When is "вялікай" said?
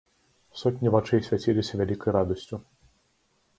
1.83-2.11